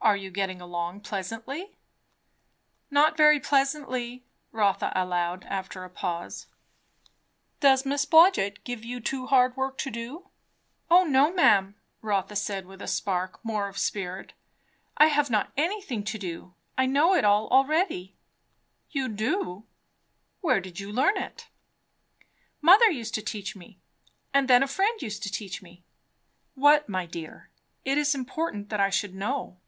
"Are 0.00 0.16
you 0.16 0.30
getting 0.30 0.58
along 0.58 1.02
pleasantly?" 1.02 1.76
"Not 2.90 3.14
very 3.14 3.38
pleasantly," 3.38 4.24
Rotha 4.52 4.90
allowed, 4.96 5.44
after 5.44 5.84
a 5.84 5.90
pause. 5.90 6.46
"Does 7.60 7.84
Miss 7.84 8.06
Blodgett 8.06 8.64
give 8.64 8.82
you 8.82 9.00
too 9.00 9.26
hard 9.26 9.54
work 9.54 9.76
to 9.78 9.90
do?" 9.90 10.30
"O 10.90 11.04
no, 11.04 11.30
ma'am!" 11.34 11.74
Rotha 12.00 12.36
said 12.36 12.64
with 12.64 12.80
a 12.80 12.86
spark 12.86 13.38
more 13.44 13.68
of 13.68 13.76
spirit. 13.76 14.32
"I 14.96 15.08
have 15.08 15.28
not 15.28 15.52
anything 15.58 16.02
to 16.04 16.16
do. 16.16 16.54
I 16.78 16.86
know 16.86 17.12
it 17.12 17.24
all 17.26 17.46
already." 17.50 18.16
"You 18.90 19.10
do! 19.10 19.66
Where 20.40 20.60
did 20.60 20.80
you 20.80 20.90
learn 20.90 21.18
it?" 21.18 21.48
"Mother 22.62 22.90
used 22.90 23.12
to 23.16 23.22
teach 23.22 23.54
me 23.54 23.78
and 24.32 24.48
then 24.48 24.62
a 24.62 24.68
friend 24.68 25.02
used 25.02 25.22
to 25.24 25.30
teach 25.30 25.60
me." 25.60 25.84
"What, 26.54 26.88
my 26.88 27.04
dear? 27.04 27.50
It 27.84 27.98
is 27.98 28.14
important 28.14 28.70
that 28.70 28.80
I 28.80 28.88
should 28.88 29.14
know." 29.14 29.58